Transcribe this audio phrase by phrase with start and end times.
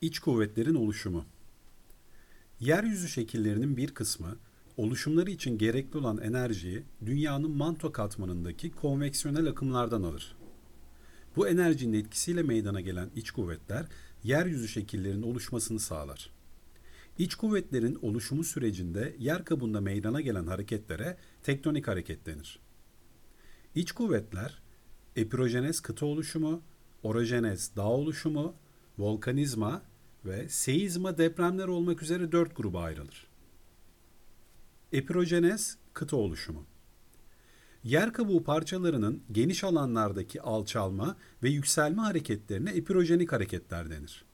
[0.00, 1.24] İç kuvvetlerin oluşumu.
[2.60, 4.36] Yeryüzü şekillerinin bir kısmı
[4.76, 10.36] oluşumları için gerekli olan enerjiyi dünyanın manto katmanındaki konveksiyonel akımlardan alır.
[11.36, 13.86] Bu enerjinin etkisiyle meydana gelen iç kuvvetler
[14.24, 16.30] yeryüzü şekillerinin oluşmasını sağlar.
[17.18, 22.60] İç kuvvetlerin oluşumu sürecinde yer kabuğunda meydana gelen hareketlere tektonik hareket denir.
[23.74, 24.62] İç kuvvetler
[25.16, 26.62] epirojenez kıta oluşumu,
[27.02, 28.54] orojenez dağ oluşumu,
[28.98, 29.82] volkanizma
[30.24, 33.26] ve seizma depremler olmak üzere dört gruba ayrılır.
[34.92, 36.66] Epirojenez kıta oluşumu.
[37.84, 44.24] Yer kabuğu parçalarının geniş alanlardaki alçalma ve yükselme hareketlerine epirojenik hareketler denir.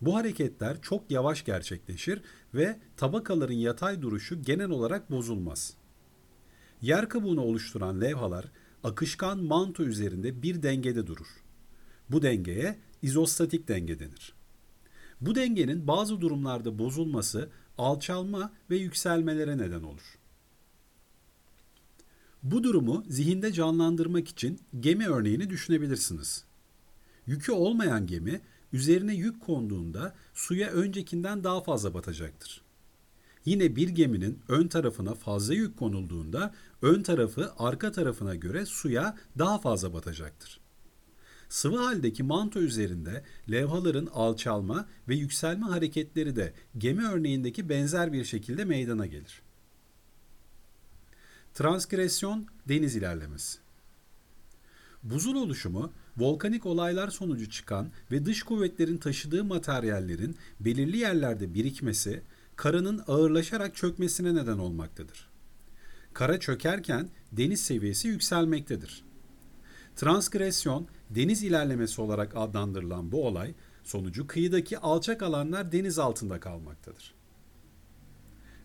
[0.00, 2.22] Bu hareketler çok yavaş gerçekleşir
[2.54, 5.76] ve tabakaların yatay duruşu genel olarak bozulmaz.
[6.80, 8.44] Yer kabuğunu oluşturan levhalar
[8.84, 11.42] akışkan manto üzerinde bir dengede durur.
[12.10, 14.34] Bu dengeye izostatik denge denir.
[15.20, 20.18] Bu dengenin bazı durumlarda bozulması alçalma ve yükselmelere neden olur.
[22.42, 26.44] Bu durumu zihinde canlandırmak için gemi örneğini düşünebilirsiniz.
[27.26, 28.40] Yükü olmayan gemi
[28.72, 32.62] üzerine yük konduğunda suya öncekinden daha fazla batacaktır.
[33.44, 39.58] Yine bir geminin ön tarafına fazla yük konulduğunda ön tarafı arka tarafına göre suya daha
[39.58, 40.60] fazla batacaktır.
[41.52, 48.64] Sıvı haldeki manto üzerinde levhaların alçalma ve yükselme hareketleri de gemi örneğindeki benzer bir şekilde
[48.64, 49.42] meydana gelir.
[51.54, 53.58] Transkresyon deniz ilerlemesi.
[55.02, 62.22] Buzul oluşumu volkanik olaylar sonucu çıkan ve dış kuvvetlerin taşıdığı materyallerin belirli yerlerde birikmesi,
[62.56, 65.28] karanın ağırlaşarak çökmesine neden olmaktadır.
[66.12, 69.11] Kara çökerken deniz seviyesi yükselmektedir.
[69.96, 73.54] Transgresyon, deniz ilerlemesi olarak adlandırılan bu olay
[73.84, 77.14] sonucu kıyıdaki alçak alanlar deniz altında kalmaktadır.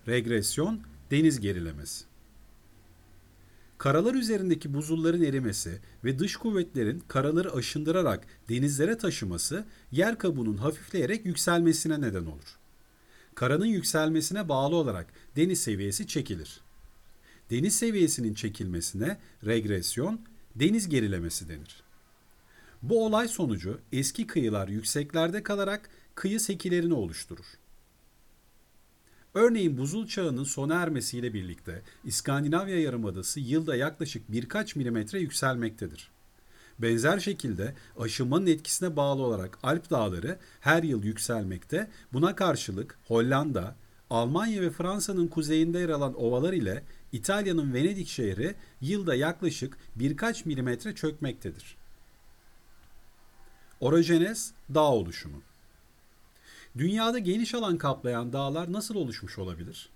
[0.07, 2.05] Regresyon, deniz gerilemesi.
[3.77, 12.01] Karalar üzerindeki buzulların erimesi ve dış kuvvetlerin karaları aşındırarak denizlere taşıması yer kabuğunun hafifleyerek yükselmesine
[12.01, 12.57] neden olur.
[13.35, 16.61] Karanın yükselmesine bağlı olarak deniz seviyesi çekilir.
[17.49, 20.19] Deniz seviyesinin çekilmesine regresyon,
[20.59, 21.83] deniz gerilemesi denir.
[22.81, 27.45] Bu olay sonucu eski kıyılar yükseklerde kalarak kıyı sekilerini oluşturur.
[29.33, 36.11] Örneğin buzul çağının sona ermesiyle birlikte İskandinavya yarımadası yılda yaklaşık birkaç milimetre yükselmektedir.
[36.79, 41.89] Benzer şekilde aşınmanın etkisine bağlı olarak Alp dağları her yıl yükselmekte.
[42.13, 43.75] Buna karşılık Hollanda,
[44.09, 50.95] Almanya ve Fransa'nın kuzeyinde yer alan ovalar ile İtalya'nın Venedik şehri yılda yaklaşık birkaç milimetre
[50.95, 51.77] çökmektedir.
[53.79, 55.41] Orojenez dağ oluşumu.
[56.77, 59.89] Dünyada geniş alan kaplayan dağlar nasıl oluşmuş olabilir?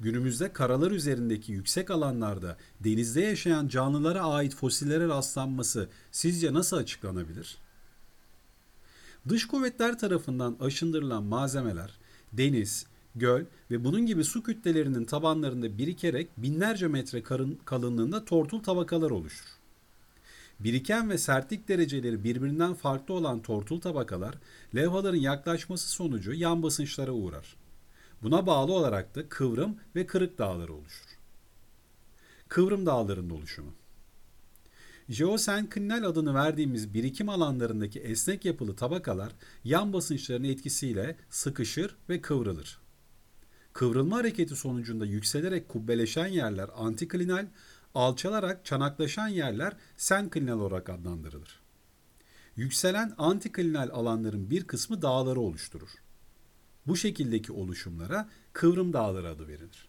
[0.00, 7.58] Günümüzde karalar üzerindeki yüksek alanlarda denizde yaşayan canlılara ait fosillere rastlanması sizce nasıl açıklanabilir?
[9.28, 11.98] Dış kuvvetler tarafından aşındırılan malzemeler
[12.32, 17.22] deniz, göl ve bunun gibi su kütlelerinin tabanlarında birikerek binlerce metre
[17.64, 19.46] kalınlığında tortul tabakalar oluşur.
[20.60, 24.34] Biriken ve sertlik dereceleri birbirinden farklı olan tortul tabakalar
[24.74, 27.56] levhaların yaklaşması sonucu yan basınçlara uğrar.
[28.22, 31.18] Buna bağlı olarak da kıvrım ve kırık dağları oluşur.
[32.48, 33.72] Kıvrım dağlarının oluşumu
[35.08, 39.32] Jeosenklinal adını verdiğimiz birikim alanlarındaki esnek yapılı tabakalar
[39.64, 42.81] yan basınçların etkisiyle sıkışır ve kıvrılır.
[43.72, 47.46] Kıvrılma hareketi sonucunda yükselerek kubbeleşen yerler antiklinal,
[47.94, 51.60] alçalarak çanaklaşan yerler senklinal olarak adlandırılır.
[52.56, 55.90] Yükselen antiklinal alanların bir kısmı dağları oluşturur.
[56.86, 59.88] Bu şekildeki oluşumlara kıvrım dağları adı verilir.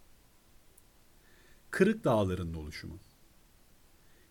[1.71, 2.99] Kırık dağlarının oluşumu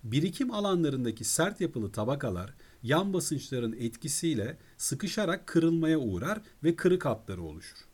[0.04, 7.91] Birikim alanlarındaki sert yapılı tabakalar yan basınçların etkisiyle sıkışarak kırılmaya uğrar ve kırık hatları oluşur.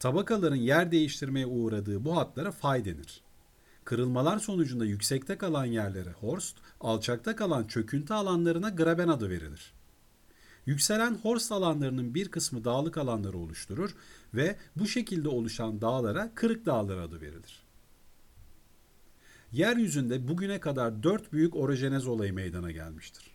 [0.00, 3.20] Tabakaların yer değiştirmeye uğradığı bu hatlara fay denir.
[3.84, 9.72] Kırılmalar sonucunda yüksekte kalan yerlere horst, alçakta kalan çöküntü alanlarına graben adı verilir.
[10.66, 13.94] Yükselen horst alanlarının bir kısmı dağlık alanları oluşturur
[14.34, 17.62] ve bu şekilde oluşan dağlara kırık dağlar adı verilir.
[19.52, 23.30] Yeryüzünde bugüne kadar dört büyük orojenez olayı meydana gelmiştir.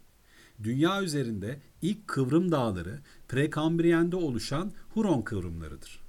[0.63, 6.04] Dünya üzerinde ilk kıvrım dağları Prekambriyen'de oluşan Huron kıvrımlarıdır.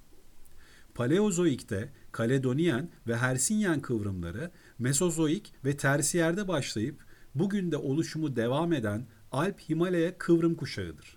[0.97, 7.05] Paleozoik'te Kaledoniyen ve Hersinyen kıvrımları Mesozoik ve Tersiyer'de başlayıp
[7.35, 11.17] bugün de oluşumu devam eden Alp-Himalaya kıvrım kuşağıdır.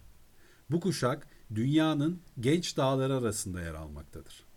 [0.71, 4.48] Bu kuşak dünyanın genç dağları arasında yer almaktadır.